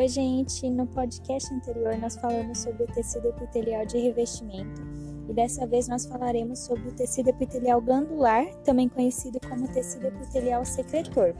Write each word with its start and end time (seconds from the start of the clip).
Oi, 0.00 0.08
gente! 0.08 0.70
No 0.70 0.86
podcast 0.86 1.52
anterior 1.52 1.94
nós 1.98 2.16
falamos 2.16 2.60
sobre 2.60 2.84
o 2.84 2.86
tecido 2.86 3.28
epitelial 3.28 3.84
de 3.84 3.98
revestimento 3.98 4.80
e 5.28 5.34
dessa 5.34 5.66
vez 5.66 5.88
nós 5.88 6.06
falaremos 6.06 6.60
sobre 6.60 6.88
o 6.88 6.92
tecido 6.94 7.28
epitelial 7.28 7.82
glandular, 7.82 8.46
também 8.64 8.88
conhecido 8.88 9.38
como 9.46 9.68
tecido 9.68 10.06
epitelial 10.06 10.64
secretor. 10.64 11.34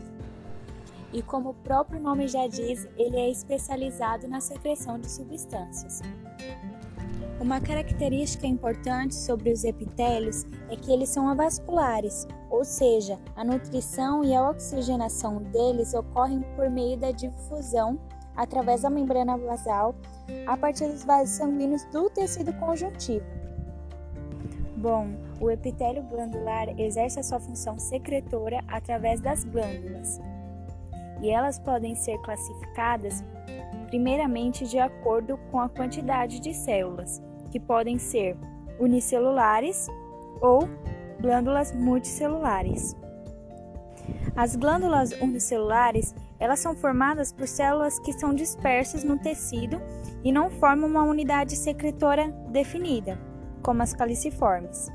E 1.11 1.23
como 1.23 1.49
o 1.49 1.55
próprio 1.55 1.99
nome 2.03 2.29
já 2.29 2.47
diz, 2.47 2.87
ele 2.99 3.17
é 3.17 3.31
especializado 3.31 4.29
na 4.29 4.43
secreção 4.43 4.99
de 4.99 5.11
substâncias. 5.11 6.03
Uma 7.41 7.63
característica 7.63 8.47
importante 8.47 9.15
sobre 9.15 9.51
os 9.51 9.65
epitélios 9.65 10.45
é 10.69 10.77
que 10.77 10.93
eles 10.93 11.09
são 11.09 11.31
avasculares, 11.31 12.29
ou 12.51 12.63
seja, 12.63 13.19
a 13.35 13.43
nutrição 13.43 14.23
e 14.23 14.35
a 14.35 14.51
oxigenação 14.51 15.43
deles 15.45 15.95
ocorrem 15.95 16.43
por 16.55 16.69
meio 16.69 16.99
da 16.99 17.11
difusão 17.11 17.99
através 18.41 18.81
da 18.81 18.89
membrana 18.89 19.37
basal 19.37 19.95
a 20.47 20.57
partir 20.57 20.87
dos 20.87 21.05
vasos 21.05 21.37
sanguíneos 21.37 21.85
do 21.93 22.09
tecido 22.09 22.53
conjuntivo. 22.55 23.27
Bom, 24.77 25.09
o 25.39 25.51
epitélio 25.51 26.03
glandular 26.05 26.69
exerce 26.81 27.21
a 27.21 27.23
sua 27.23 27.39
função 27.39 27.79
secretora 27.79 28.65
através 28.67 29.21
das 29.21 29.45
glândulas. 29.45 30.19
E 31.21 31.29
elas 31.29 31.59
podem 31.59 31.95
ser 31.95 32.17
classificadas 32.23 33.23
primeiramente 33.89 34.67
de 34.67 34.79
acordo 34.79 35.37
com 35.51 35.61
a 35.61 35.69
quantidade 35.69 36.41
de 36.41 36.55
células, 36.55 37.21
que 37.51 37.61
podem 37.61 37.99
ser 37.99 38.39
unicelulares 38.79 39.87
ou 40.41 40.67
glândulas 41.21 41.75
multicelulares. 41.75 42.97
As 44.35 44.57
glândulas 44.57 45.13
unicelulares 45.21 46.15
elas 46.41 46.59
são 46.59 46.75
formadas 46.75 47.31
por 47.31 47.47
células 47.47 47.99
que 47.99 48.15
são 48.15 48.35
dispersas 48.35 49.05
no 49.05 49.19
tecido 49.19 49.81
e 50.25 50.33
não 50.33 50.49
formam 50.51 50.89
uma 50.89 51.03
unidade 51.03 51.55
secretora 51.55 52.29
definida, 52.49 53.19
como 53.63 53.83
as 53.83 53.93
caliciformes. 53.93 54.89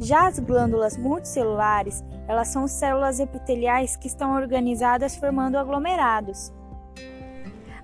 Já 0.00 0.26
as 0.26 0.40
glândulas 0.40 0.96
multicelulares, 0.96 2.02
elas 2.26 2.48
são 2.48 2.66
células 2.66 3.20
epiteliais 3.20 3.96
que 3.96 4.08
estão 4.08 4.34
organizadas 4.34 5.16
formando 5.16 5.56
aglomerados. 5.56 6.52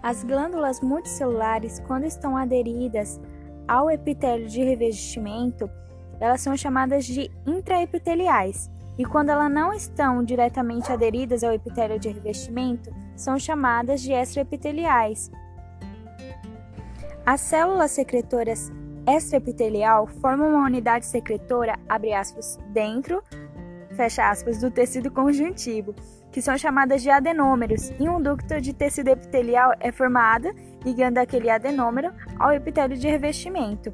As 0.03 0.25
glândulas 0.25 0.80
multicelulares, 0.80 1.80
quando 1.86 2.05
estão 2.05 2.36
aderidas 2.36 3.20
ao 3.69 3.91
epitélio 3.91 4.48
de 4.48 4.62
revestimento, 4.62 5.70
elas 6.19 6.41
são 6.41 6.56
chamadas 6.56 7.05
de 7.05 7.30
intraepiteliais 7.47 8.70
e 8.98 9.05
quando 9.05 9.30
elas 9.30 9.50
não 9.50 9.72
estão 9.72 10.22
diretamente 10.25 10.91
aderidas 10.91 11.44
ao 11.44 11.52
epitélio 11.52 11.98
de 11.98 12.08
revestimento, 12.08 12.94
são 13.14 13.39
chamadas 13.39 14.00
de 14.00 14.12
extraepiteliais. 14.12 15.30
As 17.24 17.41
células 17.41 17.91
secretoras 17.91 18.72
extraepitelial 19.06 20.06
formam 20.06 20.50
uma 20.50 20.67
unidade 20.67 21.06
secretora, 21.06 21.78
abre 21.89 22.12
aspas, 22.12 22.58
dentro, 22.72 23.22
fecha 23.97 24.28
aspas, 24.28 24.61
do 24.61 24.70
tecido 24.70 25.11
conjuntivo, 25.11 25.94
que 26.30 26.42
são 26.42 26.56
chamadas 26.58 27.02
de 27.02 27.11
adenômeros, 27.11 27.91
e 27.98 28.08
um 28.08 28.20
ducto 28.20 28.61
de 28.61 28.72
tecido 28.72 29.08
epitelial 29.08 29.72
é 29.80 29.91
formado 29.91 30.48
ligando 30.84 31.19
aquele 31.19 31.48
adenômero 31.50 32.12
ao 32.39 32.52
epitélio 32.52 32.97
de 32.97 33.08
revestimento. 33.08 33.92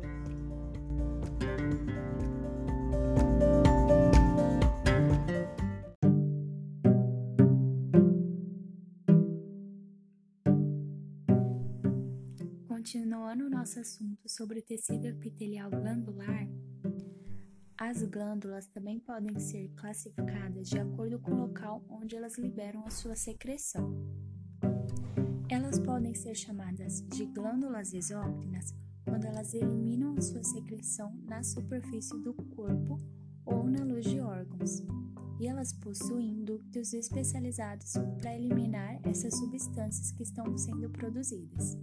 Continuando 12.83 13.47
o 13.47 13.48
nosso 13.48 13.78
assunto 13.78 14.29
sobre 14.29 14.58
o 14.58 14.62
tecido 14.62 15.07
epitelial 15.07 15.70
glandular, 15.70 16.48
as 17.79 18.02
glândulas 18.02 18.67
também 18.67 18.98
podem 18.98 19.39
ser 19.39 19.68
classificadas 19.77 20.68
de 20.68 20.80
acordo 20.80 21.20
com 21.20 21.30
o 21.30 21.46
local 21.46 21.84
onde 21.89 22.17
elas 22.17 22.36
liberam 22.36 22.84
a 22.84 22.90
sua 22.90 23.14
secreção. 23.14 23.89
Elas 25.48 25.79
podem 25.79 26.12
ser 26.12 26.34
chamadas 26.34 27.02
de 27.02 27.24
glândulas 27.27 27.95
exócrinas 27.95 28.74
quando 29.05 29.27
elas 29.27 29.55
eliminam 29.55 30.17
a 30.18 30.20
sua 30.20 30.42
secreção 30.42 31.14
na 31.23 31.40
superfície 31.45 32.18
do 32.18 32.34
corpo 32.34 32.98
ou 33.46 33.62
na 33.62 33.84
luz 33.84 34.07
de 34.07 34.18
órgãos, 34.18 34.83
e 35.39 35.46
elas 35.46 35.73
possuem 35.73 36.42
ductos 36.42 36.92
especializados 36.92 37.92
para 38.18 38.34
eliminar 38.34 38.98
essas 39.05 39.39
substâncias 39.39 40.11
que 40.11 40.24
estão 40.24 40.58
sendo 40.58 40.90
produzidas. 40.90 41.78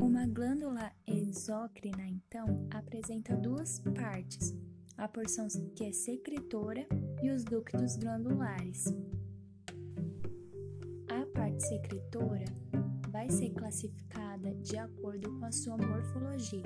Uma 0.00 0.26
glândula 0.26 0.92
exócrina, 1.06 2.06
então, 2.06 2.66
apresenta 2.70 3.36
duas 3.36 3.80
partes: 3.80 4.56
a 4.96 5.08
porção 5.08 5.48
que 5.74 5.84
é 5.84 5.92
secretora 5.92 6.86
e 7.20 7.30
os 7.30 7.42
ductos 7.42 7.96
glandulares. 7.96 8.84
A 11.08 11.26
parte 11.34 11.62
secretora 11.66 12.44
vai 13.10 13.28
ser 13.28 13.50
classificada 13.50 14.54
de 14.54 14.76
acordo 14.76 15.36
com 15.38 15.44
a 15.44 15.52
sua 15.52 15.76
morfologia, 15.76 16.62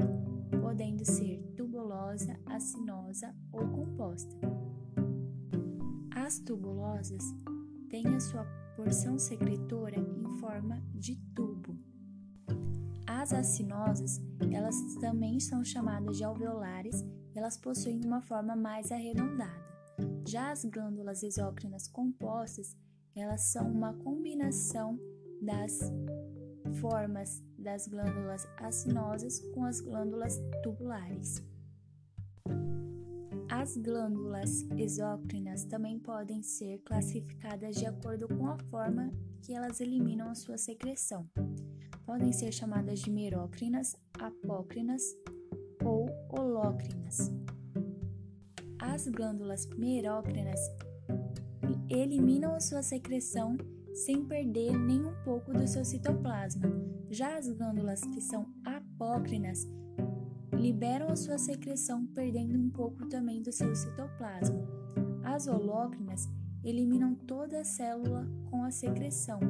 podendo 0.61 1.05
ser 1.05 1.43
tubulosa, 1.57 2.39
acinosa 2.47 3.35
ou 3.51 3.67
composta. 3.69 4.37
As 6.15 6.39
tubulosas 6.39 7.25
têm 7.89 8.07
a 8.15 8.21
sua 8.21 8.45
porção 8.77 9.19
secretora 9.19 9.97
em 9.97 10.39
forma 10.39 10.83
de 10.95 11.17
tubo 11.35 11.82
as 13.23 13.33
acinosas, 13.33 14.21
elas 14.51 14.75
também 15.01 15.39
são 15.39 15.65
chamadas 15.65 16.17
de 16.17 16.25
alveolares 16.25 17.03
e 17.33 17.39
elas 17.39 17.57
possuem 17.57 18.01
uma 18.05 18.21
forma 18.21 18.57
mais 18.57 18.91
arredondada. 18.91 19.63
Já 20.27 20.51
as 20.51 20.65
glândulas 20.65 21.23
exócrinas 21.23 21.87
compostas, 21.87 22.77
elas 23.15 23.43
são 23.43 23.71
uma 23.71 23.95
combinação 23.95 24.99
das 25.41 25.79
formas 26.81 27.41
das 27.57 27.87
glândulas 27.87 28.45
acinosas 28.57 29.39
com 29.55 29.65
as 29.65 29.81
glândulas 29.81 30.41
tubulares. 30.65 31.41
As 33.49 33.77
glândulas 33.77 34.69
exócrinas 34.77 35.65
também 35.65 35.97
podem 36.01 36.43
ser 36.43 36.81
classificadas 36.81 37.77
de 37.77 37.87
acordo 37.87 38.27
com 38.27 38.49
a 38.49 38.59
forma 38.65 39.13
que 39.43 39.55
elas 39.55 39.81
eliminam 39.81 40.29
a 40.29 40.35
sua 40.35 40.59
secreção 40.59 41.31
podem 42.13 42.31
ser 42.31 42.53
chamadas 42.53 43.01
de 43.01 43.11
merócrinas, 43.11 43.97
apócrinas 44.19 45.03
ou 45.83 46.11
holócrinas. 46.29 47.33
As 48.79 49.09
glândulas 49.09 49.67
merócrinas 49.79 50.61
eliminam 51.89 52.55
a 52.55 52.61
sua 52.61 52.83
secreção 52.83 53.57
sem 53.95 54.27
perder 54.27 54.77
nem 54.77 55.07
um 55.07 55.15
pouco 55.25 55.55
do 55.55 55.67
seu 55.67 55.87
citoplasma. 55.87 56.71
Já 57.09 57.39
as 57.39 57.49
glândulas 57.49 58.03
que 58.03 58.21
são 58.21 58.47
apócrinas 58.63 59.67
liberam 60.53 61.09
a 61.09 61.17
sua 61.17 61.39
secreção 61.39 62.05
perdendo 62.09 62.59
um 62.59 62.69
pouco 62.69 63.09
também 63.09 63.41
do 63.41 63.51
seu 63.51 63.75
citoplasma. 63.75 64.69
As 65.25 65.47
holócrinas 65.47 66.29
eliminam 66.63 67.15
toda 67.15 67.63
a 67.63 67.65
célula 67.65 68.29
com 68.51 68.65
a 68.65 68.71
secreção, 68.71 69.41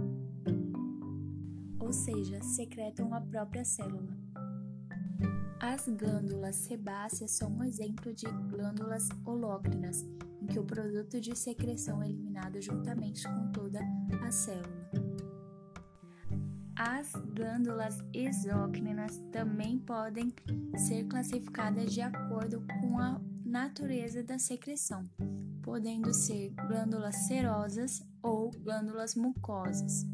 ou 1.82 1.92
seja, 1.92 2.40
secretam 2.42 3.12
a 3.12 3.20
própria 3.20 3.64
célula. 3.64 4.16
As 5.60 5.88
glândulas 5.88 6.56
sebáceas 6.56 7.32
são 7.32 7.50
um 7.50 7.64
exemplo 7.64 8.14
de 8.14 8.26
glândulas 8.48 9.08
holócrinas, 9.24 10.02
em 10.40 10.46
que 10.46 10.58
o 10.58 10.64
produto 10.64 11.20
de 11.20 11.36
secreção 11.36 12.02
é 12.02 12.08
eliminado 12.08 12.60
juntamente 12.60 13.24
com 13.24 13.52
toda 13.52 13.80
a 14.24 14.30
célula. 14.30 14.90
As 16.76 17.12
glândulas 17.34 17.98
exócrinas 18.12 19.18
também 19.30 19.78
podem 19.78 20.32
ser 20.76 21.04
classificadas 21.06 21.92
de 21.92 22.00
acordo 22.00 22.64
com 22.80 22.98
a 22.98 23.20
natureza 23.44 24.22
da 24.22 24.38
secreção, 24.38 25.04
podendo 25.62 26.12
ser 26.14 26.50
glândulas 26.68 27.26
serosas 27.26 28.02
ou 28.22 28.50
glândulas 28.50 29.14
mucosas. 29.14 30.06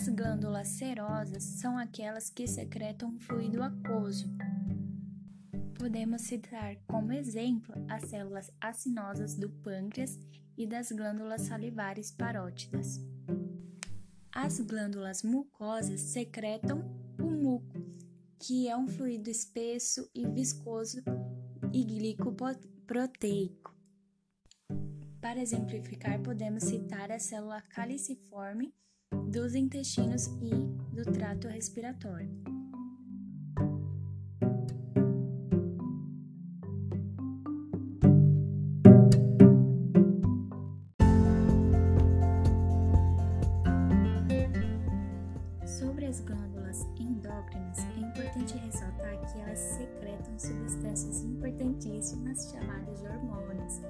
As 0.00 0.08
glândulas 0.08 0.68
serosas 0.68 1.42
são 1.42 1.76
aquelas 1.76 2.30
que 2.30 2.46
secretam 2.46 3.18
fluido 3.18 3.62
aquoso. 3.62 4.34
Podemos 5.78 6.22
citar 6.22 6.76
como 6.86 7.12
exemplo 7.12 7.74
as 7.86 8.08
células 8.08 8.50
acinosas 8.58 9.34
do 9.34 9.50
pâncreas 9.50 10.18
e 10.56 10.66
das 10.66 10.90
glândulas 10.90 11.42
salivares 11.42 12.10
parótidas. 12.10 12.98
As 14.34 14.58
glândulas 14.58 15.22
mucosas 15.22 16.00
secretam 16.00 16.82
o 17.20 17.30
muco, 17.30 17.78
que 18.38 18.68
é 18.68 18.76
um 18.78 18.88
fluido 18.88 19.28
espesso 19.28 20.10
e 20.14 20.26
viscoso 20.26 21.02
e 21.74 21.84
glicoproteico. 21.84 23.76
Para 25.20 25.42
exemplificar, 25.42 26.18
podemos 26.22 26.64
citar 26.64 27.12
a 27.12 27.18
célula 27.18 27.60
caliciforme 27.60 28.72
dos 29.12 29.54
intestinos 29.54 30.26
e 30.40 30.50
do 30.94 31.04
trato 31.12 31.48
respiratório. 31.48 32.30
Sobre 45.66 46.06
as 46.06 46.20
glândulas 46.20 46.86
endócrinas, 46.98 47.78
é 47.78 48.00
importante 48.00 48.56
ressaltar 48.58 49.18
que 49.32 49.38
elas 49.40 49.58
secretam 49.58 50.38
substâncias 50.38 51.22
importantíssimas 51.22 52.50
chamadas 52.50 53.00
de 53.00 53.06
hormônios. 53.06 53.80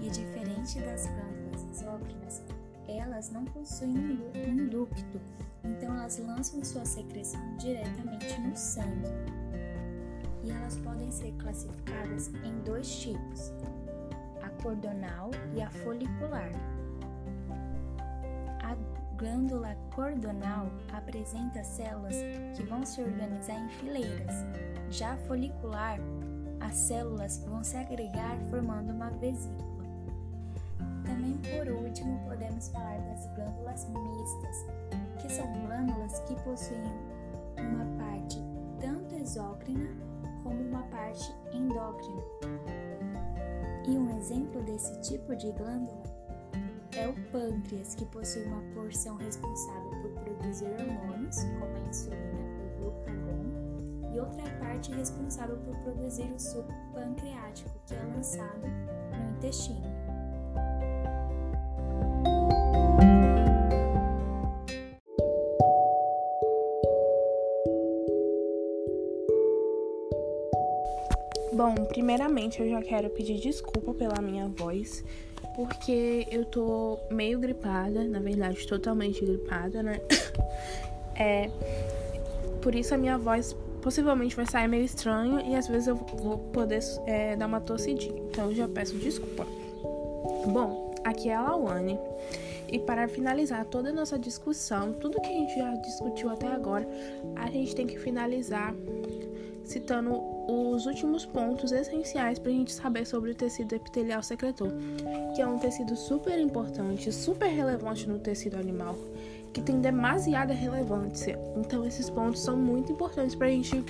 E 0.00 0.10
diferente 0.10 0.78
das 0.80 1.06
glândulas 1.06 1.64
exócrinas, 1.70 2.42
elas 2.88 3.30
não 3.30 3.44
possuem 3.44 4.20
um 4.48 4.68
ducto, 4.68 5.20
então 5.64 5.94
elas 5.96 6.18
lançam 6.18 6.64
sua 6.64 6.84
secreção 6.84 7.40
diretamente 7.56 8.40
no 8.40 8.56
sangue. 8.56 9.08
E 10.44 10.50
elas 10.50 10.76
podem 10.78 11.10
ser 11.10 11.32
classificadas 11.38 12.28
em 12.44 12.60
dois 12.64 12.88
tipos: 13.00 13.52
a 14.42 14.48
cordonal 14.62 15.30
e 15.54 15.62
a 15.62 15.70
folicular. 15.70 16.52
A 18.62 18.76
glândula 19.16 19.74
cordonal 19.94 20.70
apresenta 20.92 21.64
células 21.64 22.16
que 22.54 22.62
vão 22.62 22.84
se 22.84 23.00
organizar 23.00 23.58
em 23.58 23.68
fileiras. 23.70 24.34
Já 24.90 25.14
a 25.14 25.16
folicular, 25.16 25.98
as 26.60 26.74
células 26.76 27.38
vão 27.44 27.64
se 27.64 27.76
agregar 27.76 28.38
formando 28.50 28.92
uma 28.92 29.10
vesícula. 29.10 29.75
Também 31.06 31.38
por 31.38 31.72
último 31.84 32.18
podemos 32.28 32.68
falar 32.68 32.98
das 32.98 33.26
glândulas 33.34 33.86
mistas, 33.88 34.66
que 35.20 35.32
são 35.32 35.46
glândulas 35.64 36.18
que 36.20 36.34
possuem 36.42 36.82
uma 37.58 37.84
parte 37.96 38.42
tanto 38.80 39.14
exócrina 39.14 39.88
como 40.42 40.60
uma 40.60 40.82
parte 40.84 41.32
endócrina. 41.52 42.22
E 43.86 43.90
um 43.90 44.16
exemplo 44.16 44.62
desse 44.62 45.00
tipo 45.00 45.34
de 45.36 45.52
glândula 45.52 46.02
é 46.96 47.06
o 47.06 47.14
pâncreas, 47.30 47.94
que 47.94 48.04
possui 48.06 48.44
uma 48.44 48.62
porção 48.74 49.16
responsável 49.16 49.90
por 50.02 50.10
produzir 50.22 50.66
hormônios, 50.66 51.36
como 51.60 51.76
a 51.76 51.88
insulina 51.88 52.40
e 52.58 52.64
o 52.64 52.78
glucagon, 52.78 54.14
e 54.14 54.18
outra 54.18 54.50
parte 54.58 54.92
responsável 54.92 55.56
por 55.58 55.76
produzir 55.78 56.32
o 56.32 56.38
suco 56.38 56.72
pancreático, 56.94 57.70
que 57.86 57.94
é 57.94 58.02
lançado 58.02 58.62
no 58.62 59.36
intestino. 59.36 59.95
Bom, 71.52 71.74
primeiramente 71.86 72.60
eu 72.60 72.68
já 72.68 72.82
quero 72.82 73.08
pedir 73.10 73.38
desculpa 73.38 73.94
pela 73.94 74.20
minha 74.20 74.48
voz, 74.48 75.04
porque 75.54 76.26
eu 76.30 76.44
tô 76.44 76.98
meio 77.10 77.38
gripada, 77.38 78.04
na 78.04 78.18
verdade, 78.18 78.66
totalmente 78.66 79.24
gripada, 79.24 79.82
né? 79.82 80.00
É. 81.18 81.48
Por 82.60 82.74
isso 82.74 82.94
a 82.94 82.98
minha 82.98 83.16
voz 83.16 83.56
possivelmente 83.80 84.36
vai 84.36 84.44
sair 84.44 84.68
meio 84.68 84.84
estranho 84.84 85.40
e 85.40 85.54
às 85.54 85.66
vezes 85.66 85.88
eu 85.88 85.96
vou 85.96 86.36
poder 86.52 86.80
é, 87.06 87.34
dar 87.36 87.46
uma 87.46 87.58
tossidinha. 87.58 88.20
Então 88.28 88.50
eu 88.50 88.54
já 88.54 88.68
peço 88.68 88.98
desculpa. 88.98 89.46
Bom, 90.46 90.94
aqui 91.04 91.30
é 91.30 91.34
a 91.34 91.40
Lawane. 91.40 91.98
E 92.68 92.78
para 92.78 93.08
finalizar 93.08 93.64
toda 93.64 93.90
a 93.90 93.92
nossa 93.92 94.18
discussão, 94.18 94.92
tudo 94.92 95.20
que 95.20 95.28
a 95.28 95.32
gente 95.32 95.56
já 95.56 95.72
discutiu 95.76 96.28
até 96.28 96.48
agora, 96.48 96.86
a 97.36 97.48
gente 97.48 97.74
tem 97.74 97.86
que 97.86 97.98
finalizar 97.98 98.74
citando 99.64 100.20
os 100.46 100.86
últimos 100.86 101.26
pontos 101.26 101.72
essenciais 101.72 102.38
para 102.38 102.50
a 102.50 102.54
gente 102.54 102.72
saber 102.72 103.04
sobre 103.04 103.32
o 103.32 103.34
tecido 103.34 103.74
epitelial 103.74 104.22
secretor, 104.22 104.72
que 105.34 105.42
é 105.42 105.46
um 105.46 105.58
tecido 105.58 105.96
super 105.96 106.38
importante, 106.38 107.10
super 107.12 107.48
relevante 107.48 108.08
no 108.08 108.18
tecido 108.18 108.56
animal, 108.56 108.96
que 109.52 109.60
tem 109.60 109.80
demasiada 109.80 110.54
relevância. 110.54 111.38
Então, 111.56 111.84
esses 111.84 112.08
pontos 112.08 112.40
são 112.40 112.56
muito 112.56 112.92
importantes 112.92 113.34
para 113.34 113.48
a 113.48 113.50
gente 113.50 113.84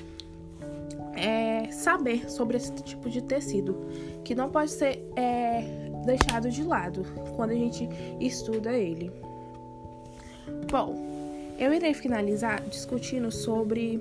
é, 1.15 1.71
saber 1.71 2.31
sobre 2.31 2.57
esse 2.57 2.73
tipo 2.83 3.11
de 3.11 3.23
tecido, 3.23 3.77
que 4.25 4.35
não 4.35 4.51
pode 4.51 4.71
ser 4.71 5.03
é, 5.17 5.63
deixado 6.05 6.51
de 6.51 6.63
lado 6.63 7.05
quando 7.35 7.51
a 7.51 7.55
gente 7.55 7.89
estuda 8.21 8.73
ele. 8.73 9.11
Bom, 10.71 10.95
eu 11.59 11.73
irei 11.73 11.95
finalizar 11.95 12.63
discutindo 12.69 13.31
sobre 13.31 14.01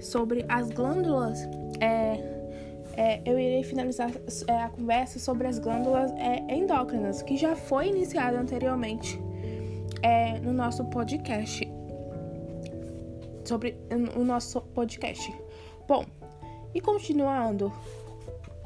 sobre 0.00 0.44
as 0.48 0.70
glândulas. 0.70 1.38
É, 1.80 2.36
é, 2.96 3.20
eu 3.26 3.38
irei 3.38 3.62
finalizar 3.62 4.10
é, 4.48 4.62
a 4.62 4.68
conversa 4.70 5.18
sobre 5.18 5.46
as 5.46 5.58
glândulas 5.58 6.10
é, 6.12 6.54
endócrinas, 6.54 7.22
que 7.22 7.36
já 7.36 7.54
foi 7.54 7.88
iniciada 7.88 8.38
anteriormente 8.38 9.20
é, 10.02 10.38
no 10.40 10.52
nosso 10.52 10.84
podcast. 10.86 11.68
Sobre 13.44 13.76
o 14.16 14.24
nosso 14.24 14.60
podcast. 14.60 15.32
Bom, 15.86 16.04
e 16.74 16.80
continuando, 16.80 17.72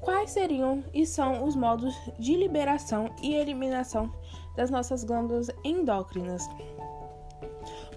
quais 0.00 0.30
seriam 0.30 0.82
e 0.94 1.04
são 1.04 1.44
os 1.44 1.54
modos 1.54 1.94
de 2.18 2.34
liberação 2.34 3.10
e 3.22 3.34
eliminação 3.34 4.10
das 4.56 4.70
nossas 4.70 5.04
glândulas 5.04 5.48
endócrinas? 5.64 6.48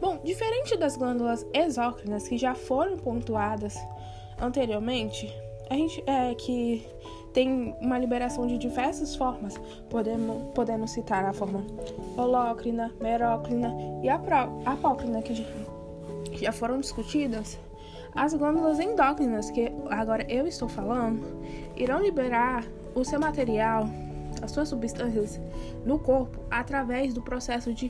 Bom, 0.04 0.20
diferente 0.22 0.76
das 0.76 0.98
glândulas 0.98 1.46
exócrinas 1.54 2.28
que 2.28 2.38
já 2.38 2.54
foram 2.54 2.98
pontuadas 2.98 3.78
anteriormente, 4.38 5.34
a 5.70 5.76
gente 5.76 6.04
é 6.06 6.36
que 6.36 6.86
tem 7.32 7.74
uma 7.80 7.98
liberação 7.98 8.46
de 8.46 8.58
diversas 8.58 9.16
formas. 9.16 9.56
Podemos, 9.90 10.54
podemos 10.54 10.92
citar 10.92 11.24
a 11.24 11.32
forma 11.32 11.66
holócrina, 12.18 12.94
merócrina 13.00 13.74
e 14.04 14.10
apócrina, 14.10 15.22
que 15.22 15.34
já 16.34 16.52
foram 16.52 16.82
discutidas. 16.82 17.58
As 18.14 18.34
glândulas 18.34 18.82
endócrinas, 18.82 19.50
que 19.52 19.72
agora 19.90 20.30
eu 20.30 20.46
estou 20.46 20.68
falando, 20.68 21.26
irão 21.78 22.02
liberar 22.02 22.66
o 22.94 23.06
seu 23.06 23.22
material, 23.22 23.86
as 24.42 24.52
suas 24.52 24.68
substâncias 24.68 25.40
no 25.86 25.98
corpo 25.98 26.42
através 26.52 27.14
do 27.14 27.22
processo 27.22 27.74
de 27.74 27.90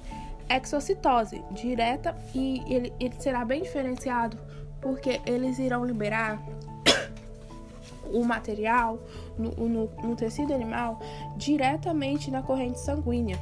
exocitose 0.58 1.44
direta 1.52 2.16
e 2.34 2.62
ele, 2.68 2.94
ele 3.00 3.16
será 3.20 3.44
bem 3.46 3.62
diferenciado 3.62 4.38
porque 4.82 5.22
eles 5.26 5.60
irão 5.60 5.86
liberar 5.86 6.42
o 8.12 8.24
material 8.24 9.00
no, 9.38 9.52
no, 9.52 9.90
no, 10.04 10.16
tecido 10.16 10.54
animal 10.54 11.00
diretamente 11.38 12.30
na 12.30 12.44
corrente 12.44 12.80
sanguínea. 12.80 13.40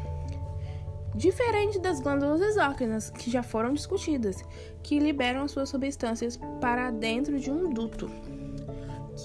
Diferente 1.13 1.77
das 1.77 1.99
glândulas 1.99 2.39
exócrinas, 2.39 3.09
que 3.09 3.29
já 3.29 3.43
foram 3.43 3.73
discutidas, 3.73 4.45
que 4.81 4.97
liberam 4.97 5.43
as 5.43 5.51
suas 5.51 5.67
substâncias 5.67 6.39
para 6.61 6.89
dentro 6.89 7.37
de 7.37 7.51
um 7.51 7.69
duto, 7.73 8.09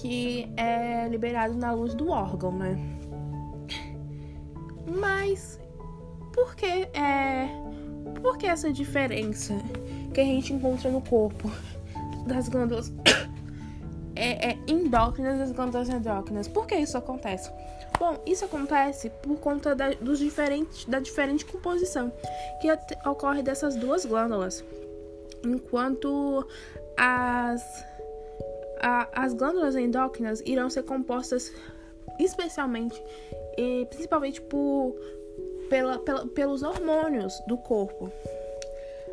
que 0.00 0.52
é 0.57 1.07
liberado 1.09 1.55
na 1.55 1.71
luz 1.73 1.95
do 1.95 2.09
órgão, 2.09 2.50
né? 2.50 2.76
Mas 4.99 5.61
por 6.33 6.57
que 6.57 6.88
é 6.93 7.65
por 8.37 8.40
que 8.40 8.47
essa 8.47 8.71
diferença 8.71 9.55
que 10.12 10.21
a 10.21 10.25
gente 10.25 10.52
encontra 10.52 10.90
no 10.90 11.00
corpo 11.00 11.50
das 12.26 12.50
glândulas 12.50 12.93
é, 14.14 14.50
é 14.50 14.59
endócrinas 14.69 15.37
e 15.37 15.38
das 15.38 15.52
glândulas 15.52 15.88
endócrinas? 15.88 16.47
Por 16.47 16.66
que 16.66 16.75
isso 16.75 16.99
acontece? 16.99 17.50
Bom, 17.99 18.23
isso 18.26 18.45
acontece 18.45 19.09
por 19.23 19.38
conta 19.38 19.75
da, 19.75 19.88
dos 19.95 20.19
diferentes, 20.19 20.85
da 20.85 21.00
diferente 21.00 21.47
composição 21.47 22.12
que 22.61 22.69
ocorre 23.09 23.43
dessas 23.43 23.75
duas 23.75 24.05
glândulas. 24.05 24.62
Enquanto 25.43 26.47
as, 26.95 27.87
a, 28.83 29.09
as 29.25 29.33
glândulas 29.33 29.76
endócrinas 29.76 30.43
irão 30.45 30.69
ser 30.69 30.83
compostas 30.83 31.50
especialmente 32.21 33.02
e 33.57 33.87
principalmente 33.87 34.43
por 34.43 34.95
pela, 35.68 35.99
pela, 35.99 36.26
pelos 36.26 36.62
hormônios 36.62 37.40
do 37.46 37.56
corpo. 37.56 38.11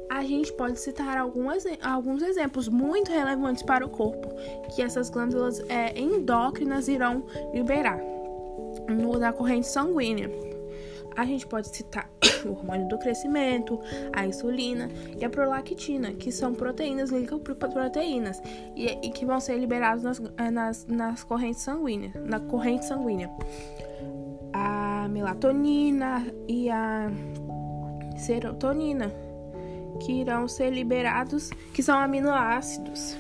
A 0.10 0.24
gente 0.24 0.54
pode 0.54 0.80
citar 0.80 1.18
alguns, 1.18 1.64
alguns 1.82 2.22
exemplos 2.22 2.68
muito 2.68 3.12
relevantes 3.12 3.64
para 3.64 3.86
o 3.86 3.90
corpo 3.90 4.30
que 4.76 4.82
essas 4.82 5.10
glândulas 5.10 5.60
é, 5.70 5.98
endócrinas 6.00 6.88
irão 6.88 7.24
liberar 7.54 8.00
no, 8.88 9.18
na 9.18 9.34
corrente 9.34 9.68
sanguínea. 9.68 10.30
A 11.16 11.26
gente 11.26 11.46
pode 11.46 11.68
citar 11.70 12.10
o 12.46 12.50
hormônio 12.50 12.88
do 12.88 12.98
crescimento, 12.98 13.80
a 14.12 14.26
insulina 14.26 14.90
e 15.20 15.24
a 15.24 15.30
prolactina, 15.30 16.12
que 16.14 16.32
são 16.32 16.54
proteínas 16.54 17.12
glicoproteínas 17.12 18.42
e, 18.76 18.86
e 18.86 19.12
que 19.12 19.26
vão 19.26 19.40
ser 19.40 19.58
liberadas 19.58 20.04
nas, 20.04 20.22
nas, 20.52 20.86
nas 20.86 21.24
correntes 21.24 21.62
sanguíneas, 21.62 22.14
na 22.16 22.40
corrente 22.40 22.86
sanguínea 22.86 23.30
melatonina 25.14 26.26
e 26.48 26.70
a 26.70 27.12
serotonina, 28.18 29.12
que 30.02 30.12
irão 30.12 30.48
ser 30.48 30.72
liberados, 30.72 31.52
que 31.74 31.84
são 31.84 31.98
aminoácidos, 32.00 33.16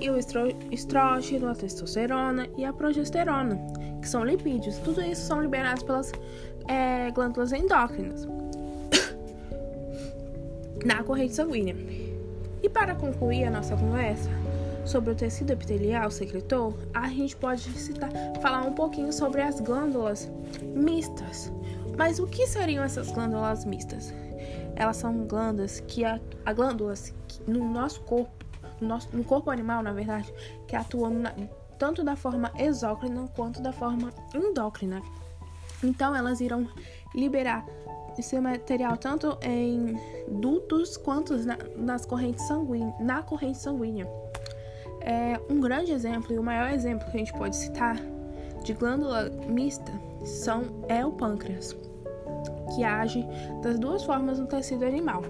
e 0.00 0.10
o 0.10 0.16
estrógeno, 0.72 1.48
a 1.48 1.54
testosterona 1.54 2.48
e 2.58 2.64
a 2.64 2.72
progesterona, 2.72 3.56
que 4.02 4.08
são 4.08 4.24
lipídios. 4.24 4.76
Tudo 4.78 5.00
isso 5.00 5.22
são 5.22 5.40
liberados 5.40 5.84
pelas 5.84 6.12
é, 6.66 7.12
glândulas 7.12 7.52
endócrinas 7.52 8.26
na 10.84 11.02
corrente 11.04 11.34
sanguínea. 11.34 11.76
E 12.60 12.68
para 12.68 12.94
concluir 12.94 13.44
a 13.44 13.50
nossa 13.50 13.76
conversa 13.76 14.43
sobre 14.84 15.10
o 15.10 15.14
tecido 15.14 15.52
epitelial 15.52 16.10
secretor, 16.10 16.74
a 16.92 17.08
gente 17.08 17.36
pode 17.36 17.62
citar, 17.62 18.10
falar 18.40 18.62
um 18.62 18.72
pouquinho 18.72 19.12
sobre 19.12 19.40
as 19.40 19.60
glândulas 19.60 20.30
mistas. 20.62 21.52
Mas 21.96 22.18
o 22.18 22.26
que 22.26 22.46
seriam 22.46 22.84
essas 22.84 23.10
glândulas 23.10 23.64
mistas? 23.64 24.12
Elas 24.76 24.96
são 24.96 25.26
glândulas 25.26 25.80
que 25.80 26.04
a, 26.04 26.20
a 26.44 26.52
glândulas 26.52 27.14
que 27.28 27.50
no 27.50 27.68
nosso 27.68 28.00
corpo, 28.02 28.32
no, 28.80 28.88
nosso, 28.88 29.08
no 29.16 29.24
corpo 29.24 29.50
animal, 29.50 29.82
na 29.82 29.92
verdade, 29.92 30.32
que 30.66 30.74
atuam 30.74 31.10
na, 31.10 31.32
tanto 31.78 32.02
da 32.02 32.16
forma 32.16 32.52
exócrina 32.58 33.28
quanto 33.36 33.62
da 33.62 33.72
forma 33.72 34.12
endócrina. 34.34 35.00
Então 35.82 36.14
elas 36.14 36.40
irão 36.40 36.68
liberar 37.14 37.64
esse 38.18 38.38
material 38.40 38.96
tanto 38.96 39.36
em 39.42 39.98
dutos 40.28 40.96
quanto 40.96 41.36
na, 41.38 41.58
nas 41.76 42.06
correntes 42.06 42.46
sanguíneas, 42.46 42.98
na 43.00 43.22
corrente 43.22 43.58
sanguínea. 43.58 44.08
É, 45.04 45.38
um 45.50 45.60
grande 45.60 45.92
exemplo 45.92 46.32
e 46.32 46.38
o 46.38 46.42
maior 46.42 46.72
exemplo 46.72 47.08
que 47.10 47.16
a 47.16 47.18
gente 47.18 47.32
pode 47.34 47.54
citar 47.54 47.96
de 48.64 48.72
glândula 48.72 49.30
mista 49.46 49.92
são, 50.24 50.62
é 50.88 51.04
o 51.04 51.12
pâncreas, 51.12 51.76
que 52.74 52.82
age 52.82 53.24
das 53.62 53.78
duas 53.78 54.02
formas 54.02 54.38
no 54.38 54.46
tecido 54.46 54.84
animal. 54.84 55.22